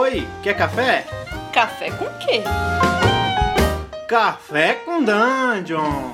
[0.00, 1.04] Oi, quer café?
[1.52, 2.44] Café com quê?
[4.08, 6.12] Café com Dungeon!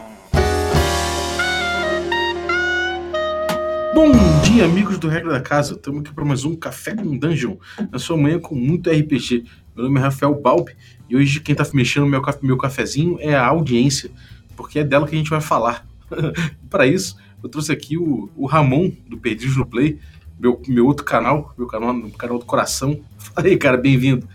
[3.95, 4.11] Bom
[4.43, 5.75] dia, amigos do Regra da Casa.
[5.75, 7.59] Estamos aqui para mais um Café com Dungeon,
[7.93, 9.45] na sua manhã com muito RPG.
[9.77, 10.75] Meu nome é Rafael Balbi
[11.07, 14.11] e hoje quem está mexendo no meu, meu cafezinho é a audiência,
[14.57, 15.87] porque é dela que a gente vai falar.
[16.71, 19.99] para isso, eu trouxe aqui o, o Ramon, do Perdidos no Play,
[20.45, 23.01] meu, meu outro canal, meu canal, meu canal do coração.
[23.17, 24.29] Fala aí, cara, bem-vindo.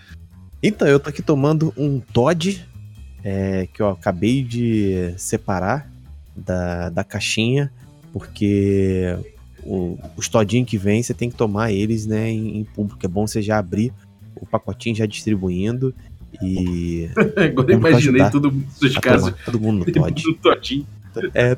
[0.61, 2.65] Então, eu tô aqui tomando um Todd,
[3.23, 5.89] é, que eu acabei de separar
[6.35, 7.71] da, da caixinha,
[8.11, 9.15] porque
[9.63, 12.99] o, os todinhos que vem, você tem que tomar eles né, em, em, público.
[13.05, 13.93] É bom você já abrir
[14.35, 15.93] o pacotinho já distribuindo
[16.41, 17.09] e.
[17.37, 19.35] Agora imaginei todo mundo de casa.
[19.45, 19.85] Todo mundo no
[20.41, 20.85] Todd.
[21.33, 21.55] É,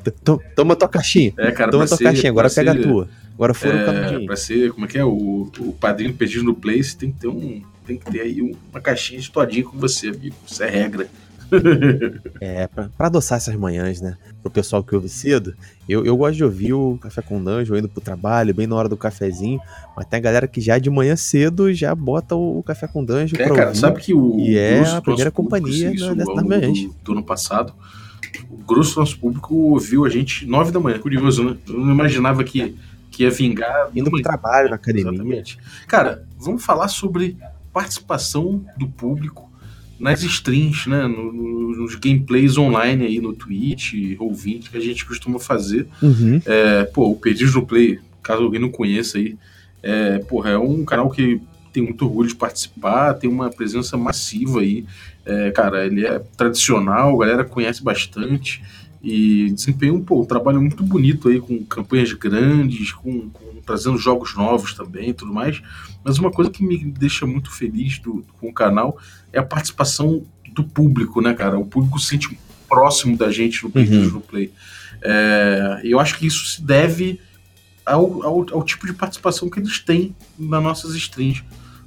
[0.54, 1.32] toma tua caixinha.
[1.38, 3.08] É, cara, toma tua ser, caixinha, agora pega ser, a tua.
[3.42, 4.26] Agora foram é, o canudinho.
[4.26, 5.04] Pra ser, como é que é?
[5.04, 7.60] O, o padrinho perdido no Place tem que ter um.
[7.84, 10.36] Tem que ter aí uma caixinha de todinho com você, amigo.
[10.46, 11.08] Isso é regra.
[12.40, 14.16] é, pra, pra, adoçar essas manhãs, né?
[14.40, 15.54] Pro pessoal que ouve cedo,
[15.88, 18.88] eu, eu gosto de ouvir o Café com Danjo indo pro trabalho, bem na hora
[18.88, 19.60] do cafezinho,
[19.94, 23.04] mas tem a galera que já de manhã cedo já bota o, o Café com
[23.04, 26.72] Danjo é, cara, ouvir, sabe que o E é a primeira companhia dessa manhã.
[26.72, 27.74] Do, do ano passado,
[28.50, 30.98] o grosso nosso público ouviu a gente nove da manhã.
[30.98, 31.56] Curioso, né?
[31.68, 32.76] Eu não imaginava que,
[33.12, 33.90] que ia vingar.
[33.94, 35.10] Indo pro trabalho, na academia.
[35.12, 35.58] Exatamente.
[35.86, 37.36] Cara, vamos falar sobre
[37.72, 39.50] participação do público
[40.00, 41.06] nas streams, né?
[41.06, 45.86] No, no, nos gameplays online aí no Twitch ou 20 que a gente costuma fazer.
[46.02, 46.40] Uhum.
[46.44, 49.36] É, pô, o Perdidos no Play, caso alguém não conheça aí,
[49.82, 51.40] é, porra, é um canal que
[51.72, 54.84] tem muito orgulho de participar, tem uma presença massiva aí.
[55.24, 58.62] É, cara, ele é tradicional, a galera conhece bastante
[59.02, 63.98] e desempenha um, pô, um trabalho muito bonito aí, com campanhas grandes, com, com, trazendo
[63.98, 65.60] jogos novos também e tudo mais.
[66.04, 68.96] Mas uma coisa que me deixa muito feliz do, com o canal
[69.32, 71.58] é a participação do público, né, cara?
[71.58, 73.86] O público se sente próximo da gente no Play.
[73.88, 74.20] Uhum.
[74.20, 74.52] Play.
[75.02, 77.20] É, eu acho que isso se deve
[77.84, 81.42] ao, ao, ao, tipo de participação que eles têm nas nossas streams,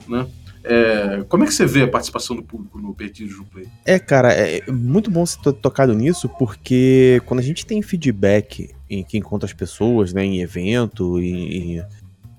[0.08, 0.28] né?
[0.68, 3.68] É, como é que você vê a participação do público no Perdidos no Play?
[3.86, 8.74] É, cara, é muito bom você ter tocado nisso, porque quando a gente tem feedback
[8.90, 11.86] em que encontra as pessoas, né, em evento, em, em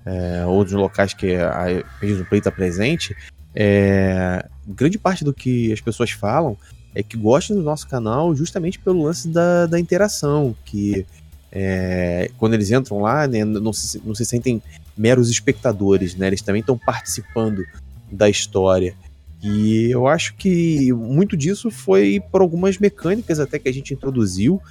[0.05, 3.15] é, outros locais que a Perdidos Play está presente,
[3.55, 6.57] é, grande parte do que as pessoas falam
[6.93, 11.05] é que gostam do nosso canal justamente pelo lance da, da interação, que
[11.51, 14.61] é, quando eles entram lá, né, não, se, não se sentem
[14.97, 17.63] meros espectadores, né, eles também estão participando
[18.11, 18.95] da história.
[19.41, 24.61] E eu acho que muito disso foi por algumas mecânicas até que a gente introduziu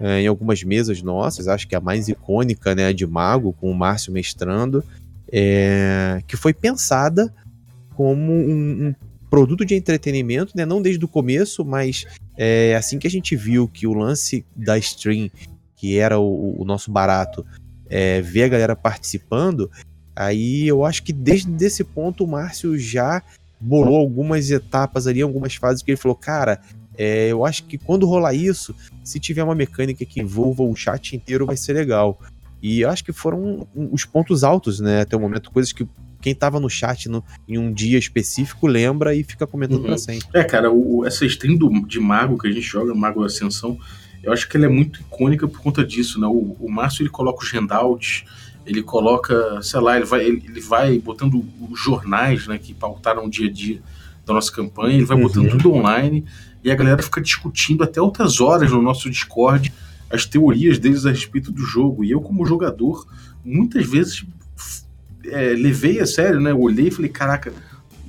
[0.00, 1.46] é, em algumas mesas nossas.
[1.46, 4.82] Acho que a mais icônica, né, a de Mago, com o Márcio mestrando,
[5.30, 7.32] é, que foi pensada
[7.94, 8.94] como um, um,
[9.28, 12.04] produto de entretenimento, né, não desde o começo, mas
[12.36, 15.30] é, assim que a gente viu que o lance da stream,
[15.76, 17.46] que era o, o nosso barato,
[18.22, 19.68] ver a galera participando,
[20.14, 23.22] Aí eu acho que desde esse ponto o Márcio já
[23.60, 26.60] bolou algumas etapas ali, algumas fases que ele falou, cara,
[26.96, 31.14] é, eu acho que quando rolar isso, se tiver uma mecânica que envolva o chat
[31.14, 32.18] inteiro, vai ser legal.
[32.62, 35.86] E eu acho que foram os pontos altos, né, até o momento, coisas que
[36.20, 39.86] quem tava no chat no, em um dia específico lembra e fica comentando uhum.
[39.86, 40.28] pra sempre.
[40.34, 43.78] É, cara, o, essa stream do, de Mago que a gente joga, Mago Ascensão,
[44.22, 46.26] eu acho que ela é muito icônica por conta disso, né?
[46.26, 48.24] O, o Márcio ele coloca os handouts,
[48.66, 53.26] ele coloca, sei lá, ele vai, ele, ele vai botando os jornais né, que pautaram
[53.26, 53.82] o dia a dia
[54.24, 55.22] da nossa campanha, ele vai uhum.
[55.24, 56.24] botando tudo online
[56.62, 59.72] e a galera fica discutindo até outras horas no nosso Discord
[60.10, 62.04] as teorias deles a respeito do jogo.
[62.04, 63.06] E eu, como jogador,
[63.44, 64.24] muitas vezes
[65.24, 66.50] é, levei a sério, né?
[66.50, 67.52] Eu olhei e falei, caraca,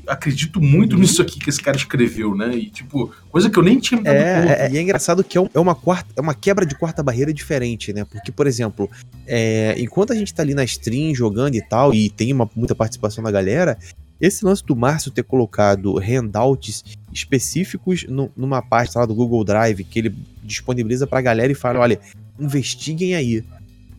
[0.07, 1.00] acredito muito uhum.
[1.00, 2.56] nisso aqui que esse cara escreveu, né?
[2.56, 5.50] E, tipo, coisa que eu nem tinha dado é, é, E é engraçado que é,
[5.53, 8.06] é, uma quarta, é uma quebra de quarta barreira diferente, né?
[8.06, 8.89] Porque, por exemplo,
[9.28, 12.75] é, enquanto a gente tá ali na stream jogando e tal, e tem uma, muita
[12.75, 13.78] participação da galera,
[14.19, 19.83] esse lance do Márcio ter colocado handouts específicos no, numa parte lá do Google Drive
[19.83, 22.00] que ele disponibiliza pra galera e fala: olha,
[22.39, 23.44] investiguem aí.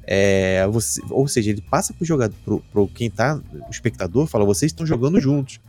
[0.05, 4.45] É, você, ou seja, ele passa pro jogador, pro, pro quem tá, o espectador, fala:
[4.45, 5.61] vocês estão jogando juntos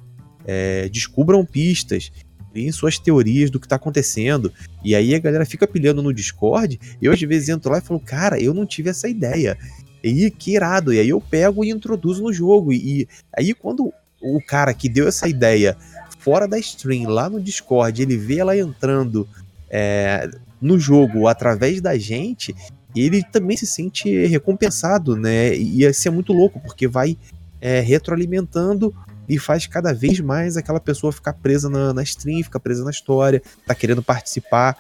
[0.46, 2.12] é, descubram pistas,
[2.54, 4.54] criem suas teorias do que está acontecendo.
[4.84, 6.80] E aí a galera fica pilhando no Discord.
[7.02, 9.58] Eu às vezes entro lá e falo, cara, eu não tive essa ideia.
[10.04, 10.94] E que irado.
[10.94, 12.72] E aí eu pego e introduzo no jogo.
[12.72, 13.92] E, e aí quando
[14.22, 15.76] o cara que deu essa ideia
[16.20, 19.28] fora da stream, lá no Discord, ele vê ela entrando
[19.70, 20.30] é,
[20.62, 22.56] no jogo através da gente,
[22.96, 25.54] ele também se sente recompensado, né?
[25.56, 27.18] E isso é muito louco, porque vai
[27.60, 28.96] é, retroalimentando
[29.28, 32.92] e faz cada vez mais aquela pessoa ficar presa na, na stream, ficar presa na
[32.92, 34.78] história, tá querendo participar.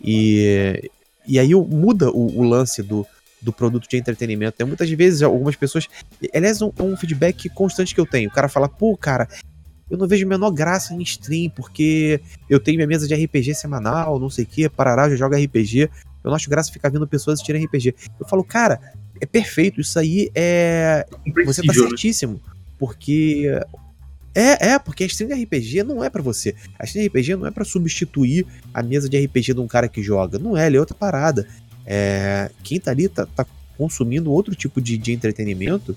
[0.00, 0.90] E,
[1.26, 3.06] e aí muda o, o lance do,
[3.40, 4.56] do produto de entretenimento.
[4.58, 4.66] Né?
[4.66, 5.88] Muitas vezes, algumas pessoas.
[6.34, 8.28] Aliás, é um, um feedback constante que eu tenho.
[8.28, 9.28] O cara fala, pô, cara,
[9.90, 12.20] eu não vejo a menor graça em stream, porque
[12.50, 15.90] eu tenho minha mesa de RPG semanal, não sei o que, Parará já joga RPG.
[16.24, 17.94] Eu não acho graça ficar vendo pessoas assistirem RPG.
[18.18, 18.80] Eu falo, cara,
[19.20, 21.06] é perfeito, isso aí é.
[21.44, 21.74] Você tá né?
[21.74, 22.40] certíssimo.
[22.78, 23.46] Porque.
[24.36, 26.54] É, é, porque a stream de RPG não é para você.
[26.78, 29.88] A stream de RPG não é para substituir a mesa de RPG de um cara
[29.88, 30.38] que joga.
[30.38, 31.48] Não é, ele é outra parada.
[31.86, 33.46] É, quem tá ali tá, tá
[33.78, 35.96] consumindo outro tipo de, de entretenimento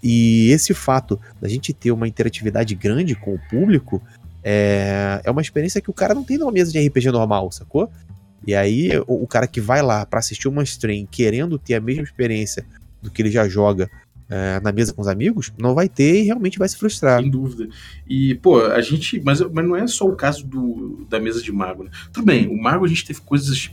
[0.00, 4.00] e esse fato da gente ter uma interatividade grande com o público
[4.44, 7.90] é, é uma experiência que o cara não tem numa mesa de RPG normal, sacou?
[8.46, 11.80] E aí o, o cara que vai lá para assistir uma stream querendo ter a
[11.80, 12.64] mesma experiência
[13.00, 13.90] do que ele já joga
[14.28, 17.20] é, na mesa com os amigos, não vai ter e realmente vai se frustrar.
[17.20, 17.68] Sem dúvida.
[18.08, 19.20] E, pô, a gente.
[19.20, 21.90] Mas, mas não é só o caso do, da mesa de mago, né?
[22.12, 23.70] Tudo bem, o mago a gente teve coisas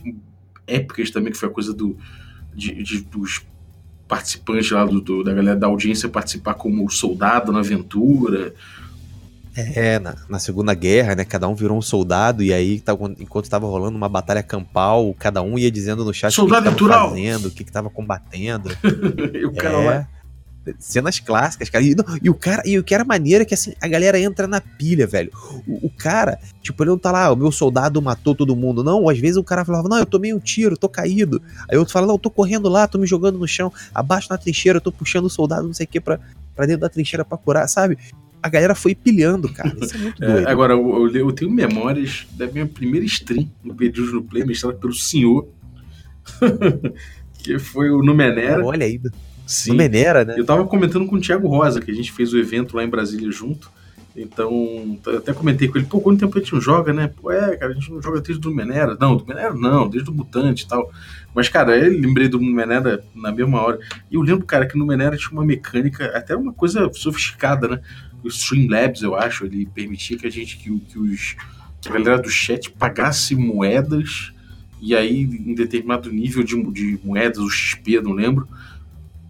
[0.66, 1.96] épicas também, que foi a coisa do,
[2.54, 3.42] de, de, dos
[4.06, 8.52] participantes lá do, do, da galera da audiência participar como soldado na aventura.
[9.56, 11.24] É, na, na, Segunda Guerra, né?
[11.24, 15.42] Cada um virou um soldado, e aí, tá, enquanto estava rolando uma batalha campal, cada
[15.42, 18.70] um ia dizendo no chat soldado o que, estava fazendo, o que estava combatendo.
[19.34, 19.86] e o cara é.
[19.86, 20.08] lá
[20.78, 21.84] cenas clássicas, cara.
[21.84, 24.18] E, não, e, o cara, e o que era maneiro é que assim, a galera
[24.18, 25.30] entra na pilha, velho.
[25.66, 28.84] O, o, cara, tipo, ele não tá lá, o meu soldado matou todo mundo.
[28.84, 31.42] Não, às vezes o cara falava, não, eu tomei um tiro, tô caído.
[31.70, 34.38] Aí outro fala, não, eu tô correndo lá, tô me jogando no chão, abaixo na
[34.38, 36.18] trincheira, eu tô puxando o soldado, não sei o que, pra,
[36.54, 37.98] pra dentro da trincheira pra curar, sabe?
[38.42, 39.74] A galera foi pilhando, cara.
[39.80, 40.46] Isso é muito doido.
[40.46, 44.44] É, agora, eu, eu, eu, tenho memórias da minha primeira stream no Perdidos no Play,
[44.44, 45.46] mestrada pelo senhor.
[47.42, 48.64] que foi o Numenera.
[48.64, 49.00] Olha aí.
[49.50, 49.72] Sim.
[49.72, 50.36] No Menera, né?
[50.38, 52.88] Eu tava comentando com o Thiago Rosa, que a gente fez o evento lá em
[52.88, 53.68] Brasília junto.
[54.14, 57.08] Então, até comentei com ele, pô, quanto tempo a gente não joga, né?
[57.08, 58.96] Pô, é, cara, a gente não joga desde o Menera.
[59.00, 60.92] Não, do Menera não, desde o Mutante e tal.
[61.34, 63.80] Mas, cara, eu lembrei do Menera na mesma hora.
[64.08, 67.80] E eu lembro, cara, que no Menera tinha uma mecânica, até uma coisa sofisticada, né?
[68.22, 71.34] O Streamlabs, eu acho, ele permitia que a gente, que, que os
[71.80, 74.32] que a galera do chat pagasse moedas,
[74.80, 78.46] e aí, em determinado nível de, de moedas, o XP, não lembro,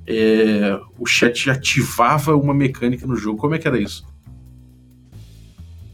[0.06, 3.38] é, o chat ativava uma mecânica no jogo.
[3.38, 4.06] Como é que era isso?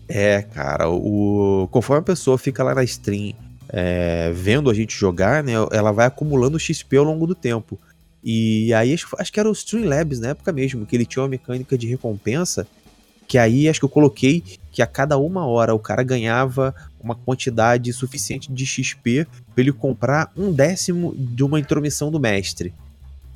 [0.09, 3.35] É, cara, o conforme a pessoa fica lá na stream
[3.69, 7.79] é, vendo a gente jogar, né, ela vai acumulando XP ao longo do tempo.
[8.23, 11.29] E aí acho, acho que era o Streamlabs na época mesmo, que ele tinha uma
[11.29, 12.67] mecânica de recompensa,
[13.27, 14.43] que aí acho que eu coloquei
[14.73, 19.73] que a cada uma hora o cara ganhava uma quantidade suficiente de XP para ele
[19.73, 22.75] comprar um décimo de uma intromissão do mestre.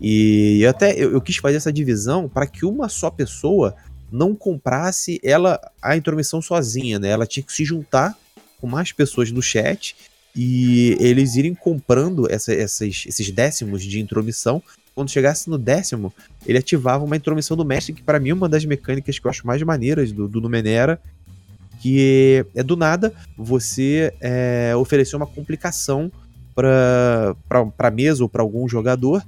[0.00, 3.74] E até eu, eu quis fazer essa divisão para que uma só pessoa
[4.10, 7.08] não comprasse ela a intromissão sozinha, né?
[7.08, 8.16] Ela tinha que se juntar
[8.60, 9.94] com mais pessoas do chat
[10.34, 14.62] e eles irem comprando essa, essas, esses décimos de intromissão.
[14.94, 16.12] Quando chegasse no décimo,
[16.46, 19.30] ele ativava uma intromissão do mestre, que para mim é uma das mecânicas que eu
[19.30, 21.00] acho mais maneiras do, do Numenera,
[21.80, 26.10] que é do nada você é, oferecer uma complicação
[26.54, 27.34] para
[27.78, 29.24] a mesa ou para algum jogador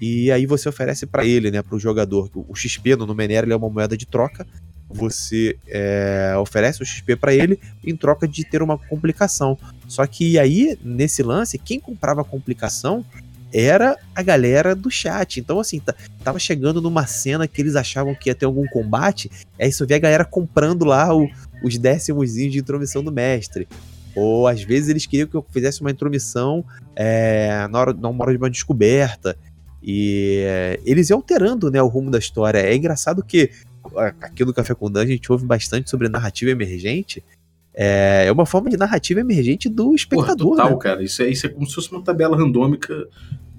[0.00, 3.56] e aí você oferece para ele, né, para o jogador, o XP no Numenera é
[3.56, 4.46] uma moeda de troca.
[4.88, 9.58] Você é, oferece o XP para ele em troca de ter uma complicação.
[9.88, 13.04] Só que aí, nesse lance, quem comprava a complicação
[13.52, 15.38] era a galera do chat.
[15.38, 15.80] Então, assim,
[16.22, 19.94] tava chegando numa cena que eles achavam que ia ter algum combate, aí você vê
[19.94, 21.28] a galera comprando lá o,
[21.62, 23.68] os décimos de intromissão do mestre.
[24.16, 26.64] Ou às vezes eles queriam que eu fizesse uma intromissão
[26.96, 29.36] é, na, hora, na hora de uma descoberta.
[29.86, 32.58] E é, eles iam alterando né, o rumo da história.
[32.58, 33.50] É engraçado que
[34.20, 37.22] aqui no Café com Dungeon a gente ouve bastante sobre narrativa emergente.
[37.74, 40.56] É, é uma forma de narrativa emergente do espectador.
[40.56, 40.78] Porra, total, né?
[40.78, 41.02] cara.
[41.02, 43.06] Isso é, isso é como se fosse uma tabela randômica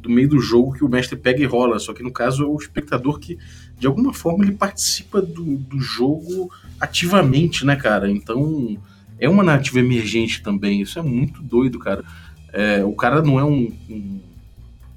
[0.01, 1.77] do meio do jogo que o mestre pega e rola.
[1.77, 3.37] Só que no caso é o espectador que,
[3.77, 8.09] de alguma forma, ele participa do, do jogo ativamente, né, cara?
[8.09, 8.77] Então
[9.19, 10.81] é uma narrativa emergente também.
[10.81, 12.03] Isso é muito doido, cara.
[12.51, 14.19] É, o cara não é um, um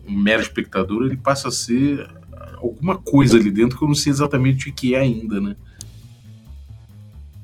[0.08, 2.08] um mero espectador, ele passa a ser
[2.56, 5.56] alguma coisa ali dentro que eu não sei exatamente o que é ainda, né?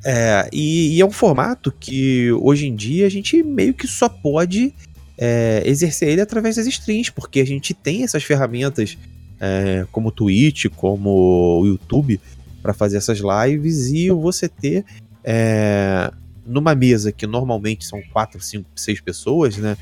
[0.04, 4.08] É, e, e é um formato que hoje em dia a gente meio que só
[4.08, 4.74] pode
[5.16, 8.98] é, exercer ele através das streams, porque a gente tem essas ferramentas
[9.40, 12.20] é, como o Twitch, como o YouTube,
[12.62, 14.84] para fazer essas lives e você ter
[15.22, 16.12] é,
[16.46, 19.76] numa mesa que normalmente são 4, 5, 6 pessoas, né?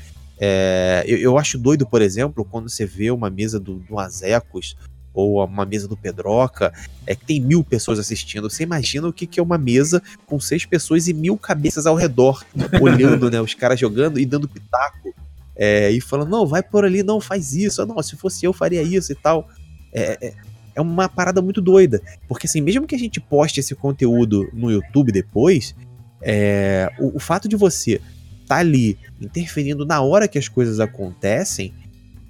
[0.45, 4.75] É, eu, eu, acho doido, por exemplo, quando você vê uma mesa do, do Azecos
[5.13, 6.73] ou uma mesa do Pedroca,
[7.07, 8.49] é que tem mil pessoas assistindo.
[8.49, 11.95] Você imagina o que, que é uma mesa com seis pessoas e mil cabeças ao
[11.95, 12.43] redor,
[12.81, 15.15] olhando, né, os caras jogando e dando pitaco.
[15.55, 18.83] É, e falando, não, vai por ali, não, faz isso, não, se fosse eu faria
[18.83, 19.47] isso e tal.
[19.93, 20.33] É, é,
[20.75, 22.01] é uma parada muito doida.
[22.27, 25.73] Porque assim, mesmo que a gente poste esse conteúdo no YouTube depois,
[26.21, 28.01] é, o, o, fato de você
[28.47, 31.73] tá ali interferindo na hora que as coisas acontecem,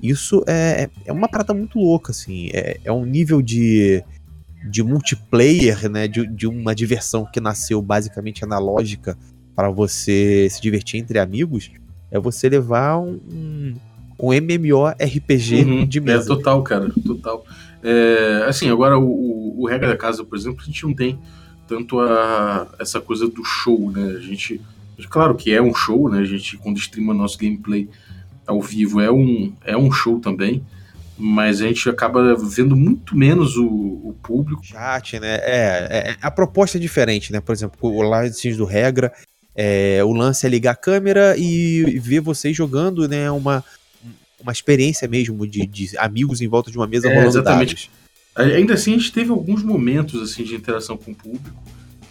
[0.04, 2.50] isso é, é uma parada muito louca, assim.
[2.54, 4.04] É, é um nível de,
[4.70, 6.10] de multiplayer, né?
[6.10, 9.18] De, de uma diversão que nasceu basicamente analógica
[9.56, 11.72] para você se divertir entre amigos.
[12.12, 13.76] É você levar um,
[14.20, 16.26] um MMORPG uhum, de mesa.
[16.26, 17.46] É total, cara, total.
[17.82, 21.18] É, assim, agora o, o, o, Regra da Casa, por exemplo, a gente não tem
[21.66, 24.16] tanto a, essa coisa do show, né?
[24.18, 24.60] A gente,
[25.10, 26.20] claro que é um show, né?
[26.20, 27.90] A gente, quando streama nosso gameplay
[28.46, 30.64] ao vivo, é um, é um show também,
[31.18, 34.66] mas a gente acaba vendo muito menos o, o público.
[34.66, 35.36] Chat, né?
[35.42, 37.40] É, é, a proposta é diferente, né?
[37.40, 39.12] Por exemplo, o live do Regra,
[39.56, 43.30] é, o lance é ligar a câmera e ver vocês jogando, né?
[43.32, 43.64] Uma
[44.44, 47.90] uma experiência mesmo de, de amigos em volta de uma mesa é, rolando exatamente.
[48.36, 48.54] Dados.
[48.56, 51.64] Ainda assim, a gente teve alguns momentos assim de interação com o público,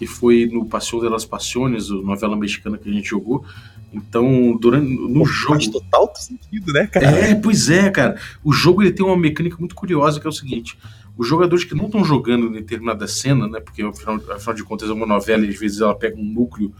[0.02, 3.44] que foi no Passeio de las Passiones, a novela mexicana que a gente jogou.
[3.92, 7.06] Então, durante no Pô, jogo faz total sentido, né, cara?
[7.06, 8.20] É, pois é, cara.
[8.42, 10.76] O jogo ele tem uma mecânica muito curiosa que é o seguinte:
[11.16, 13.60] os jogadores que não estão jogando em determinada cena, né?
[13.60, 16.72] Porque afinal, afinal de contas é uma novela e às vezes ela pega um núcleo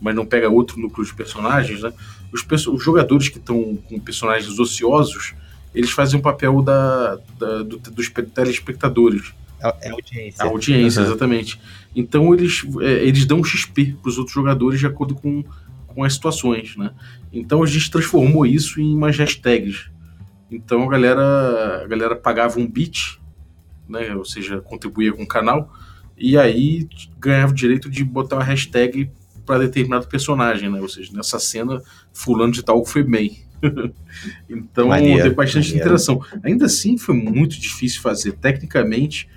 [0.00, 1.92] mas não pega outro núcleo de personagens, né?
[2.32, 5.34] Os, os jogadores que estão com personagens ociosos,
[5.74, 9.34] eles fazem o papel da, da do, dos telespectadores.
[9.62, 10.44] É, é audiência.
[10.44, 11.08] A audiência, uhum.
[11.08, 11.60] exatamente.
[11.94, 15.44] Então eles, é, eles dão um XP para os outros jogadores de acordo com,
[15.86, 16.92] com as situações, né?
[17.32, 19.90] Então a gente transformou isso em umas hashtags.
[20.50, 23.20] Então a galera, a galera pagava um bit,
[23.88, 24.14] né?
[24.14, 25.72] Ou seja, contribuía com o canal,
[26.16, 26.88] e aí
[27.18, 29.10] ganhava o direito de botar uma hashtag
[29.46, 30.80] para determinado personagem, né?
[30.80, 33.49] Ou seja, nessa cena, fulano de tal foi bem.
[34.48, 35.80] então, maneiro, teve bastante maneiro.
[35.80, 36.20] interação.
[36.42, 38.32] Ainda assim, foi muito difícil fazer.
[38.32, 39.28] Tecnicamente,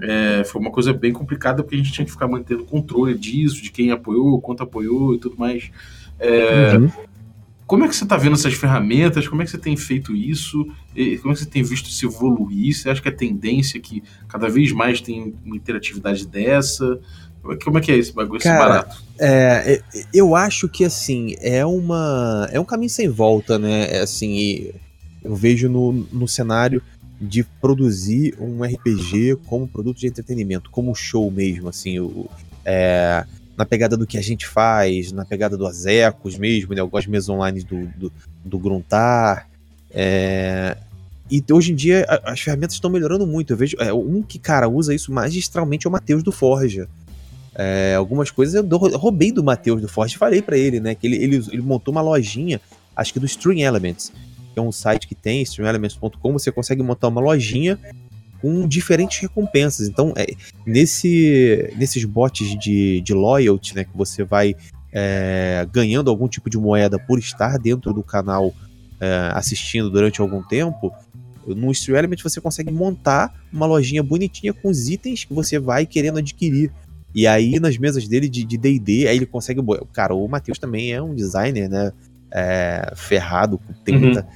[0.00, 3.62] é, foi uma coisa bem complicada, porque a gente tinha que ficar mantendo controle disso,
[3.62, 5.70] de quem apoiou, quanto apoiou e tudo mais.
[6.18, 6.90] É, uhum.
[7.66, 9.26] Como é que você está vendo essas ferramentas?
[9.26, 10.68] Como é que você tem feito isso?
[10.94, 12.74] E como é que você tem visto se evoluir?
[12.74, 17.00] Você acha que a tendência é que cada vez mais tem uma interatividade dessa?
[17.64, 19.02] Como é que é esse bagulho, Cara, esse barato?
[19.18, 22.48] É, é, eu acho que assim, é uma.
[22.52, 23.88] É um caminho sem volta, né?
[23.90, 24.70] É, assim,
[25.24, 26.80] eu vejo no, no cenário
[27.20, 32.28] de produzir um RPG como produto de entretenimento, como show mesmo, assim, o,
[32.64, 33.24] é,
[33.56, 37.28] na pegada do que a gente faz, na pegada do Azecos mesmo, né, algumas mesas
[37.28, 38.12] online do, do,
[38.44, 39.48] do Gruntar.
[39.90, 40.76] É,
[41.30, 43.52] e hoje em dia as ferramentas estão melhorando muito.
[43.52, 46.88] Eu vejo é, um que, cara, usa isso magistralmente é o Matheus do Forja.
[47.54, 50.94] É, algumas coisas eu roubei do Matheus do Forte falei para ele, né?
[50.94, 52.60] Que ele, ele, ele, montou uma lojinha,
[52.96, 54.12] acho que do String Elements,
[54.52, 57.78] que é um site que tem, stringelements.com, você consegue montar uma lojinha
[58.40, 59.86] com diferentes recompensas.
[59.86, 60.26] Então, é,
[60.66, 63.84] nesse, nesses bots de, de loyalty, né?
[63.84, 64.56] Que você vai
[64.92, 68.54] é, ganhando algum tipo de moeda por estar dentro do canal
[69.00, 70.92] é, assistindo durante algum tempo.
[71.46, 75.84] No Stream Element você consegue montar uma lojinha bonitinha com os itens que você vai
[75.84, 76.70] querendo adquirir
[77.14, 79.60] e aí, nas mesas dele de DD, aí ele consegue.
[79.92, 81.92] Cara, o Matheus também é um designer, né?
[82.30, 84.00] É, ferrado, tem uhum.
[84.00, 84.26] muita.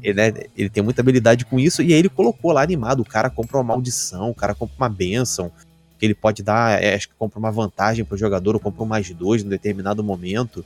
[0.00, 3.04] Ele, né, ele, tem muita habilidade com isso, e aí ele colocou lá animado: o
[3.04, 5.50] cara compra uma maldição, o cara compra uma benção,
[5.98, 8.86] que ele pode dar, é, acho que compra uma vantagem pro jogador, ou compra um
[8.86, 10.64] mais dois em determinado momento.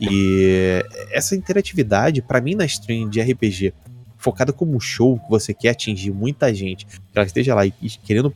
[0.00, 3.74] E essa interatividade, para mim, na stream de RPG,
[4.16, 8.34] focada como show, que você quer atingir muita gente, que ela esteja lá e querendo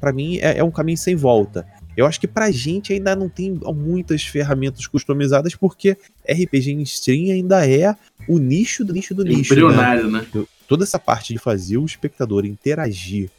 [0.00, 1.66] para mim é, é, um caminho sem volta.
[1.96, 5.96] Eu acho que pra gente ainda não tem muitas ferramentas customizadas, porque
[6.28, 7.94] RPG em stream ainda é
[8.28, 9.52] o nicho do nicho do nicho.
[9.52, 10.24] Embrionário, né?
[10.32, 10.44] né?
[10.68, 13.30] Toda essa parte de fazer o espectador interagir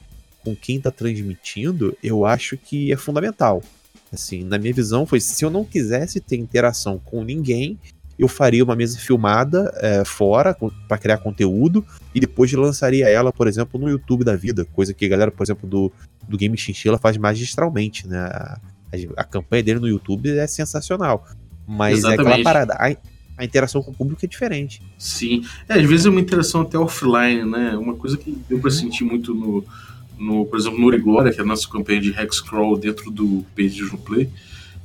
[0.43, 3.63] com quem tá transmitindo, eu acho que é fundamental.
[4.11, 7.77] Assim, na minha visão, foi se eu não quisesse ter interação com ninguém,
[8.19, 10.53] eu faria uma mesa filmada é, fora
[10.89, 15.05] para criar conteúdo e depois lançaria ela, por exemplo, no YouTube da vida, coisa que
[15.05, 15.89] a galera, por exemplo, do,
[16.27, 18.19] do Game Chinchilla faz magistralmente, né?
[18.19, 18.59] A,
[19.15, 21.25] a, campanha dele no YouTube é sensacional,
[21.65, 22.19] mas Exatamente.
[22.19, 22.73] é aquela parada.
[22.73, 22.93] A,
[23.37, 24.81] a interação com o público é diferente.
[24.97, 27.77] Sim, é, às vezes é uma interação até offline, né?
[27.77, 29.63] Uma coisa que deu para sentir muito no,
[30.17, 33.45] no, por exemplo, no Uri Glória, que é a nossa campanha de Hexcrawl dentro do
[33.55, 34.29] Page no Play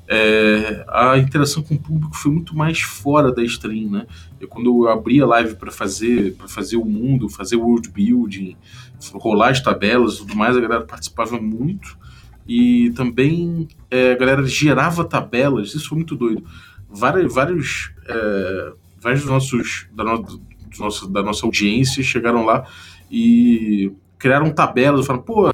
[0.06, 4.06] é, a interação com o público foi muito mais fora da stream, né?
[4.40, 8.56] Eu, quando eu abri a live para fazer para fazer o mundo, fazer world building,
[9.14, 11.96] rolar as tabelas tudo mais, a galera participava muito
[12.46, 16.44] e também é, a galera gerava tabelas, isso foi muito doido.
[16.88, 22.66] Vários, vários, é, vários dos nossos, da, no, da nossa audiência chegaram lá
[23.10, 25.50] e criaram tabelas, falaram, pô,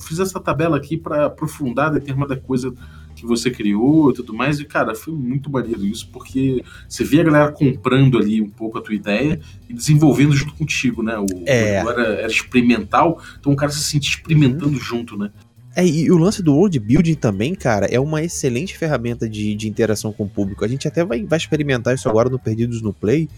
[0.00, 2.72] fiz essa tabela aqui para aprofundar determinada coisa
[3.14, 4.58] que você criou e tudo mais.
[4.58, 8.78] E, cara, foi muito maneiro isso, porque você vê a galera comprando ali um pouco
[8.78, 11.18] a tua ideia e desenvolvendo junto contigo, né?
[11.18, 11.76] O, é.
[11.76, 14.80] era, era experimental, então o cara se sentia experimentando uhum.
[14.80, 15.30] junto, né?
[15.74, 19.68] É, e o lance do world building também, cara, é uma excelente ferramenta de, de
[19.68, 20.64] interação com o público.
[20.64, 23.28] A gente até vai, vai experimentar isso agora no Perdidos no Play.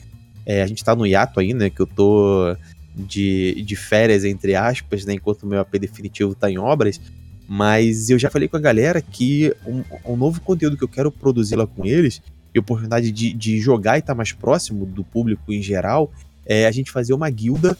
[0.45, 1.71] É, a gente tá no hiato aí, né?
[1.71, 2.57] Que eu tô
[2.95, 5.15] de, de férias, entre aspas, né?
[5.15, 7.01] Enquanto o meu AP definitivo tá em obras.
[7.49, 11.11] Mas eu já falei com a galera que um, um novo conteúdo que eu quero
[11.11, 12.23] produzir lá com eles,
[12.55, 16.13] e oportunidade de, de jogar e estar tá mais próximo do público em geral,
[16.47, 17.77] é a gente fazer uma guilda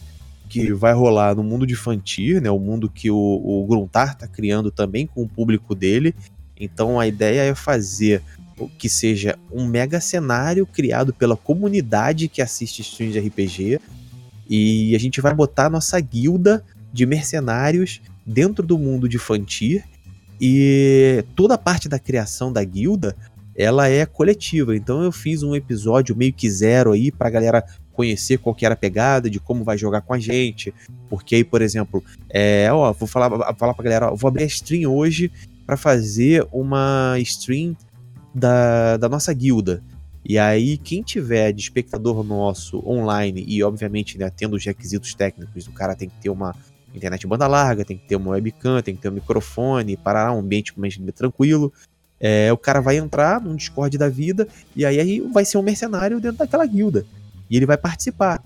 [0.49, 2.51] que vai rolar no mundo de Fantir, né?
[2.51, 6.13] O mundo que o, o Gruntar tá criando também com o público dele.
[6.59, 8.21] Então a ideia é fazer
[8.77, 13.79] que seja um mega cenário criado pela comunidade que assiste streams de RPG.
[14.49, 19.83] E a gente vai botar nossa guilda de mercenários dentro do mundo de Fantir.
[20.39, 23.15] E toda a parte da criação da guilda
[23.55, 24.75] ela é coletiva.
[24.75, 28.73] Então eu fiz um episódio meio que zero aí pra galera conhecer qual que era
[28.73, 30.73] a pegada, de como vai jogar com a gente.
[31.09, 34.47] Porque aí, por exemplo, é, ó, vou falar, falar pra galera, ó, vou abrir a
[34.47, 35.31] stream hoje
[35.65, 37.75] para fazer uma stream
[38.33, 39.81] da, da nossa guilda.
[40.27, 45.67] E aí, quem tiver de espectador nosso online e, obviamente, né, tendo os requisitos técnicos,
[45.67, 46.55] o cara tem que ter uma
[46.95, 50.39] internet banda larga, tem que ter uma webcam, tem que ter um microfone, parar um
[50.39, 51.71] ambiente mais tranquilo.
[52.19, 55.61] É, o cara vai entrar num Discord da vida e aí, aí vai ser um
[55.61, 57.05] mercenário dentro daquela guilda.
[57.47, 58.41] E ele vai participar.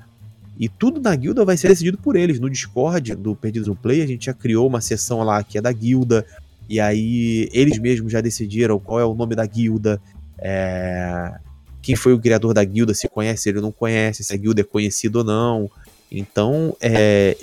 [0.59, 2.41] E tudo na guilda vai ser decidido por eles.
[2.41, 5.61] No Discord do Perdidos no Play, a gente já criou uma seção lá que é
[5.61, 6.25] da guilda.
[6.67, 10.01] E aí eles mesmos já decidiram qual é o nome da guilda.
[10.37, 11.39] É...
[11.81, 14.63] Quem foi o criador da guilda, se conhece, ele não conhece, se a guilda é
[14.63, 15.71] conhecida ou não.
[16.11, 17.35] Então, é...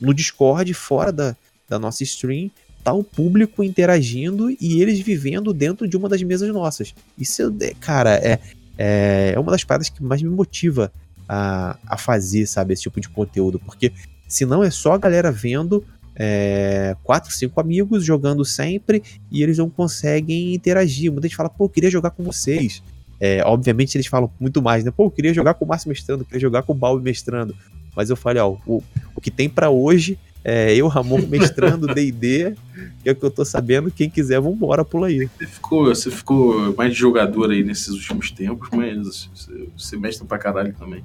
[0.00, 1.36] no Discord, fora da,
[1.68, 2.50] da nossa stream,
[2.86, 6.94] tá o público interagindo e eles vivendo dentro de uma das mesas nossas.
[7.18, 8.38] Isso, é, cara, é,
[8.78, 10.92] é, é uma das paradas que mais me motiva
[11.28, 13.92] a, a fazer, sabe, esse tipo de conteúdo, porque
[14.28, 15.84] senão é só a galera vendo
[16.14, 21.10] é, quatro, cinco amigos jogando sempre e eles não conseguem interagir.
[21.10, 22.82] Muita gente fala, pô, eu queria jogar com vocês.
[23.20, 24.90] É, obviamente eles falam muito mais, né?
[24.90, 27.56] Pô, eu queria jogar com o Márcio mestrando, queria jogar com o Balbi mestrando.
[27.94, 28.82] Mas eu falei, ó, o,
[29.14, 32.54] o que tem para hoje é eu, Ramon, mestrando D&D,
[33.02, 35.28] que é o que eu tô sabendo, quem quiser, vambora, pula aí.
[35.38, 39.28] Você ficou, você ficou mais jogador aí nesses últimos tempos, mas
[39.76, 41.02] você mestra pra caralho também.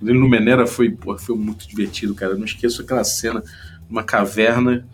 [0.00, 2.32] No Menera foi, pô, foi muito divertido, cara.
[2.32, 3.42] Eu não esqueço aquela cena,
[3.88, 4.86] uma caverna,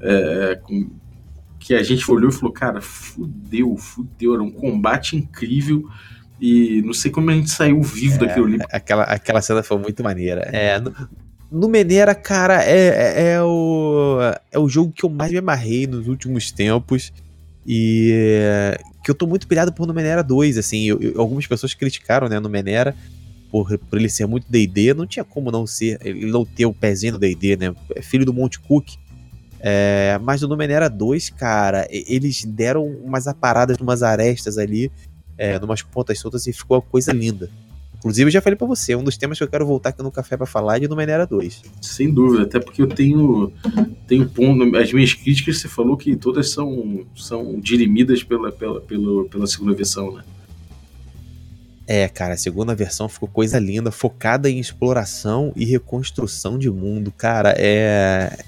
[0.00, 0.90] é, com,
[1.68, 5.86] que a gente olhou e falou, cara, fudeu, fudeu, era um combate incrível.
[6.40, 8.58] E não sei como a gente saiu vivo é, daquilo ali.
[8.72, 10.48] Aquela, aquela cena foi muito maneira.
[10.50, 10.80] É,
[11.52, 14.16] no Menera, cara, é, é, é, o,
[14.50, 17.12] é o jogo que eu mais me amarrei nos últimos tempos.
[17.66, 20.84] E que eu tô muito pilhado por Numenera 2, assim.
[20.84, 22.96] Eu, eu, algumas pessoas criticaram, né, Numenera,
[23.50, 24.94] por, por ele ser muito D&D.
[24.94, 27.74] Não tinha como não ser, ele não ter o pezinho do D&D, né?
[27.94, 28.96] É filho do Monte Cook.
[29.60, 34.90] É, mas no Numenera 2, cara, eles deram umas aparadas, umas arestas ali,
[35.36, 37.50] é, numas pontas soltas e ficou uma coisa linda.
[37.98, 40.12] Inclusive, eu já falei para você, um dos temas que eu quero voltar aqui no
[40.12, 41.62] Café para falar é de Numenera 2.
[41.82, 43.52] Sem dúvida, até porque eu tenho,
[44.06, 44.76] tenho ponto.
[44.76, 49.74] As minhas críticas, você falou que todas são, são dirimidas pela, pela, pela, pela segunda
[49.74, 50.22] versão, né?
[51.88, 57.10] É, cara, a segunda versão ficou coisa linda, focada em exploração e reconstrução de mundo.
[57.10, 58.44] Cara, é.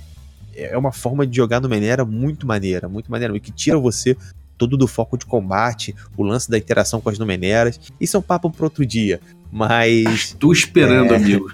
[0.67, 4.17] É uma forma de jogar no Menera muito maneira, muito maneira, que tira você
[4.61, 7.81] todo do foco de combate, o lance da interação com as Numeneras.
[7.99, 9.19] Isso é um papo para outro dia.
[9.51, 10.07] Mas.
[10.07, 11.17] Estou esperando, é...
[11.17, 11.51] amigo.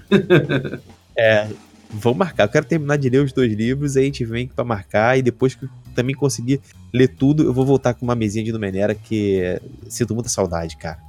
[1.17, 1.47] é.
[1.89, 2.43] Vamos marcar.
[2.43, 5.17] Eu quero terminar de ler os dois livros, aí a gente vem para marcar.
[5.17, 6.59] E depois que eu também conseguir
[6.93, 10.99] ler tudo, eu vou voltar com uma mesinha de Numenera que sinto muita saudade, cara.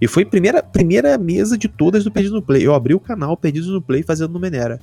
[0.00, 2.66] E foi a primeira, primeira mesa de todas do Perdido no Play.
[2.66, 4.80] Eu abri o canal Perdidos no Play fazendo Numenera.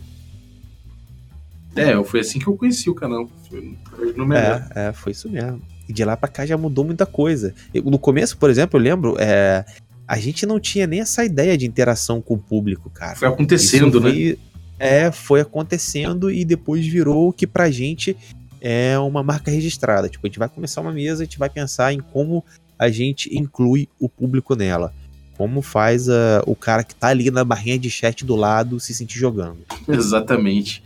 [1.76, 3.30] É, foi assim que eu conheci o canal.
[3.50, 3.76] Foi
[4.16, 5.62] no É, é, foi isso mesmo.
[5.88, 7.54] E de lá pra cá já mudou muita coisa.
[7.74, 9.66] No começo, por exemplo, eu lembro, é,
[10.08, 13.16] a gente não tinha nem essa ideia de interação com o público, cara.
[13.16, 14.36] Foi acontecendo, né?
[14.78, 18.18] É, foi acontecendo e depois virou o que pra gente
[18.60, 20.10] é uma marca registrada.
[20.10, 22.44] Tipo, a gente vai começar uma mesa, a gente vai pensar em como
[22.78, 24.94] a gente inclui o público nela.
[25.38, 26.08] Como faz
[26.46, 29.60] o cara que tá ali na barrinha de chat do lado se sentir jogando.
[29.88, 30.84] Exatamente.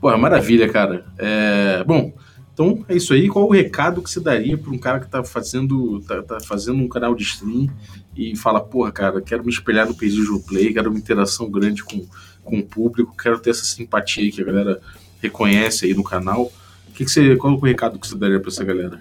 [0.00, 1.06] Pô, maravilha, cara.
[1.18, 1.82] É...
[1.84, 2.12] Bom,
[2.52, 3.28] então é isso aí.
[3.28, 6.78] Qual o recado que você daria para um cara que tá fazendo, tá, tá, fazendo
[6.78, 7.68] um canal de stream
[8.16, 12.06] e fala, porra, cara, quero me espelhar no Pedido Play, quero uma interação grande com,
[12.42, 14.80] com o público, quero ter essa simpatia que a galera
[15.20, 16.50] reconhece aí no canal.
[16.88, 18.98] O que, que você, qual é o recado que você daria para essa galera?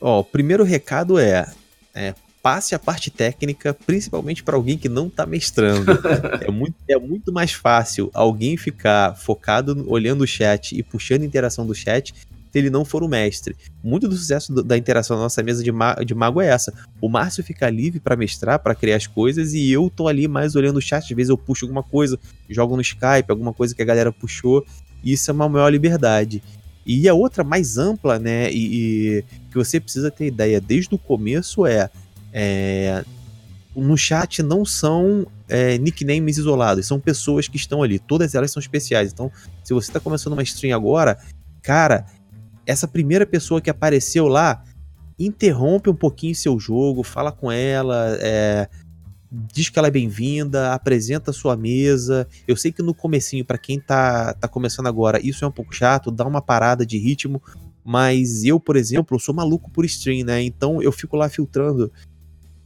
[0.00, 1.52] Ó, o primeiro recado é,
[1.92, 2.14] é
[2.46, 5.90] passe a parte técnica, principalmente para alguém que não está mestrando.
[6.40, 11.24] é, muito, é muito mais fácil alguém ficar focado olhando o chat e puxando a
[11.24, 13.56] interação do chat se ele não for o mestre.
[13.82, 16.72] Muito do sucesso do, da interação na nossa mesa de, ma de mago é essa.
[17.00, 20.54] O Márcio fica livre para mestrar, para criar as coisas, e eu tô ali mais
[20.54, 21.02] olhando o chat.
[21.02, 22.16] Às vezes eu puxo alguma coisa,
[22.48, 24.64] jogo no Skype, alguma coisa que a galera puxou,
[25.02, 26.40] e isso é uma maior liberdade.
[26.86, 30.98] E a outra mais ampla, né, e, e que você precisa ter ideia desde o
[30.98, 31.90] começo é,
[32.36, 33.04] é
[33.76, 38.60] no chat não são é, nicknames isolados, são pessoas que estão ali, todas elas são
[38.60, 39.12] especiais.
[39.12, 39.30] Então,
[39.62, 41.18] se você está começando uma stream agora,
[41.62, 42.06] cara,
[42.64, 44.64] essa primeira pessoa que apareceu lá,
[45.18, 48.68] interrompe um pouquinho seu jogo, fala com ela, é,
[49.30, 52.26] diz que ela é bem-vinda, apresenta a sua mesa.
[52.48, 55.74] Eu sei que no comecinho, para quem tá, tá começando agora, isso é um pouco
[55.74, 57.42] chato, dá uma parada de ritmo,
[57.84, 60.42] mas eu, por exemplo, sou maluco por stream, né?
[60.42, 61.92] Então eu fico lá filtrando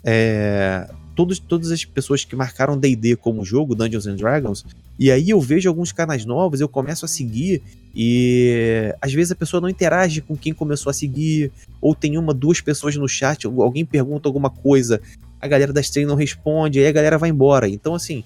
[0.04, 4.64] é, todos, todas as pessoas que marcaram D&D como jogo, Dungeons and Dragons,
[4.98, 7.62] e aí eu vejo alguns canais novos, eu começo a seguir
[7.94, 12.32] e às vezes a pessoa não interage com quem começou a seguir, ou tem uma,
[12.32, 15.00] duas pessoas no chat, alguém pergunta alguma coisa,
[15.40, 17.68] a galera da stream não responde, aí a galera vai embora.
[17.68, 18.22] Então, assim,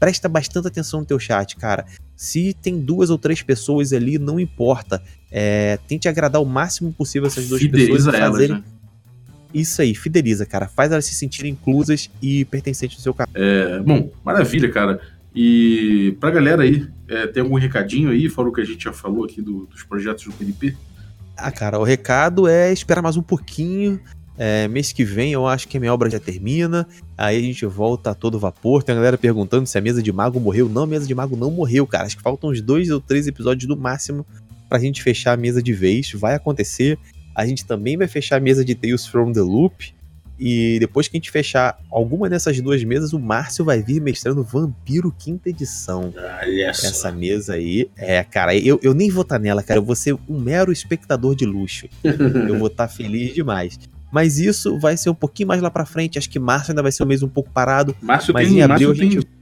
[0.00, 1.86] presta bastante atenção no teu chat, cara.
[2.16, 5.02] Se tem duas ou três pessoas ali, não importa.
[5.30, 8.56] É, tente agradar o máximo possível essas duas Fideliza pessoas e fazerem.
[8.56, 8.75] Elas, né?
[9.52, 10.68] Isso aí, fideliza, cara.
[10.68, 13.30] Faz elas se sentirem inclusas e pertencentes ao seu canal.
[13.34, 15.00] É, bom, maravilha, cara.
[15.34, 18.92] E pra galera aí, é, tem algum recadinho aí, fora o que a gente já
[18.92, 20.74] falou aqui do, dos projetos do PNP?
[21.36, 24.00] Ah, cara, o recado é esperar mais um pouquinho.
[24.38, 26.86] É, mês que vem eu acho que a minha obra já termina.
[27.16, 28.82] Aí a gente volta a todo vapor.
[28.82, 30.68] Tem a galera perguntando se a mesa de mago morreu.
[30.68, 32.04] Não, a mesa de mago não morreu, cara.
[32.04, 34.26] Acho que faltam uns dois ou três episódios no máximo
[34.68, 36.12] pra gente fechar a mesa de vez.
[36.12, 36.98] Vai acontecer.
[37.36, 39.94] A gente também vai fechar a mesa de Tales from the Loop.
[40.38, 44.42] E depois que a gente fechar alguma dessas duas mesas, o Márcio vai vir mestrando
[44.42, 46.14] Vampiro Quinta Edição.
[46.16, 46.86] Olha só.
[46.86, 49.80] Essa mesa aí, é, cara, eu, eu nem vou estar tá nela, cara.
[49.80, 51.88] Eu vou ser um mero espectador de luxo.
[52.02, 53.78] eu vou estar tá feliz demais.
[54.10, 56.18] Mas isso vai ser um pouquinho mais lá pra frente.
[56.18, 57.94] Acho que março ainda vai ser um mês um pouco parado.
[58.00, 59.24] Março mas tem, em abril março a gente.
[59.24, 59.36] Tem...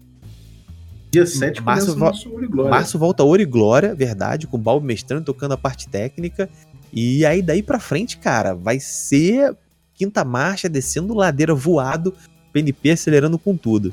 [1.12, 2.68] Dia 7 março, vo...
[2.68, 6.50] março volta Ouro e Glória, verdade, com o Balbo mestrando, tocando a parte técnica.
[6.94, 9.56] E aí daí pra frente, cara, vai ser
[9.94, 12.14] quinta marcha, descendo ladeira voado,
[12.52, 13.92] PNP acelerando com tudo.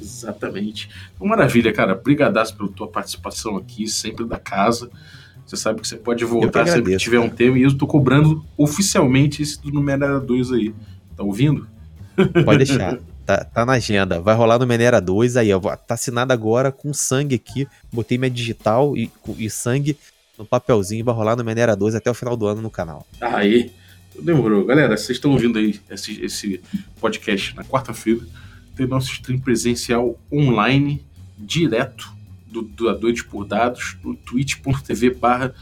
[0.00, 0.90] Exatamente.
[1.18, 1.94] Maravilha, cara.
[1.94, 4.90] Brigadaço pela tua participação aqui, sempre da casa.
[5.46, 7.30] Você sabe que você pode voltar sempre que tiver cara.
[7.30, 7.58] um tema.
[7.58, 10.74] E eu estou cobrando oficialmente esse do Numenera 2 aí.
[11.16, 11.66] Tá ouvindo?
[12.44, 12.98] Pode deixar.
[13.24, 14.20] Tá, tá, na agenda.
[14.20, 15.58] Vai rolar no Menera 2 aí, ó.
[15.58, 17.66] Tá assinado agora com sangue aqui.
[17.90, 19.96] Botei minha digital e, e sangue
[20.38, 21.04] no papelzinho.
[21.04, 23.06] Vai rolar no Menera 2 até o final do ano no canal.
[23.20, 23.72] Aí.
[24.20, 24.64] Demorou.
[24.64, 26.60] Galera, vocês estão ouvindo aí esse, esse
[27.00, 28.20] podcast na quarta-feira.
[28.76, 31.04] Tem nosso stream presencial online,
[31.36, 32.12] direto
[32.46, 35.52] do Doadores por Dados, no twitch.tv barra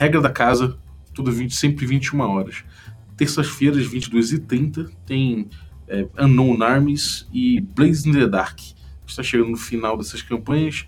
[0.00, 0.78] regra da casa,
[1.12, 2.64] tudo 20, sempre 21 horas.
[3.18, 5.48] Terças-feiras, 22h30, tem
[5.86, 8.58] é, Unknown Armies e Blaze in the Dark.
[9.06, 10.86] Está chegando no final dessas campanhas,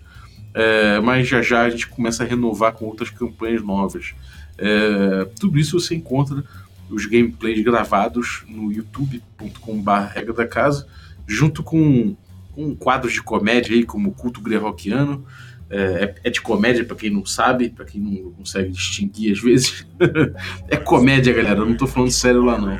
[0.53, 4.13] é, mas já já a gente começa a renovar com outras campanhas novas.
[4.57, 6.43] É, tudo isso você encontra
[6.89, 10.87] os gameplays gravados no youtube.com.br regra da casa,
[11.25, 12.15] junto com,
[12.51, 15.25] com quadros de comédia aí, como Culto Greyhawkiano,
[15.69, 19.87] é, é de comédia, para quem não sabe, para quem não consegue distinguir às vezes.
[20.69, 22.77] é comédia, galera, eu não tô falando sério lá não.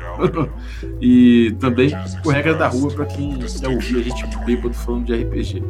[1.00, 1.90] e também
[2.22, 5.62] por regra da rua, para quem quer ouvir a gente bêbado falando de RPG.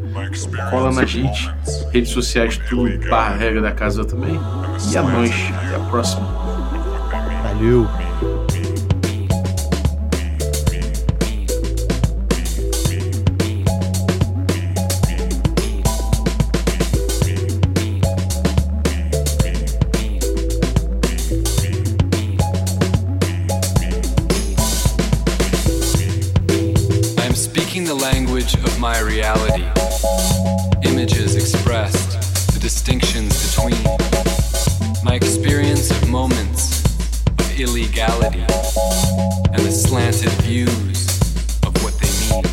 [0.71, 1.51] Cola na gente,
[1.93, 4.39] redes sociais, tudo, barra regra da casa também.
[4.93, 6.27] E a nós, até a próxima.
[7.43, 8.04] Valeu!
[40.43, 41.07] Views
[41.65, 42.45] of what they mean.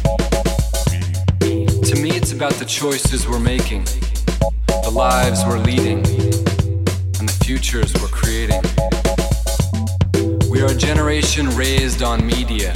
[1.83, 3.83] To me, it's about the choices we're making,
[4.83, 5.99] the lives we're leading,
[7.19, 8.61] and the futures we're creating.
[10.49, 12.73] We are a generation raised on media,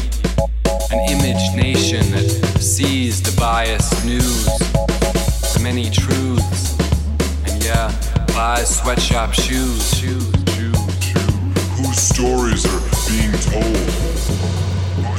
[0.91, 4.45] an image nation that sees the biased news,
[5.53, 6.77] the many truths,
[7.47, 7.91] and yeah,
[8.27, 10.36] buys sweatshop shoes, shoes.
[11.77, 14.14] Whose stories are being told?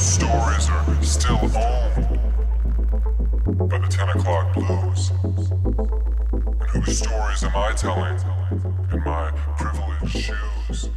[0.07, 2.19] Stories are still owned
[3.69, 5.11] by the 10 o'clock blues?
[5.11, 8.17] And whose stories am I telling
[8.93, 10.91] in my privileged shoes?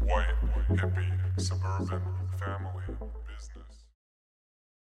[0.00, 0.34] White,
[0.70, 2.00] hippie, suburban
[2.38, 2.84] family.